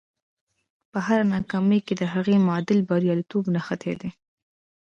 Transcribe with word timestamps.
په 0.91 0.99
هره 1.05 1.25
ناکامۍ 1.35 1.79
کې 1.85 1.93
د 1.97 2.03
هغې 2.13 2.35
معادل 2.47 2.79
بریالیتوب 2.89 3.43
نغښتی 3.53 3.93
دی 4.01 4.09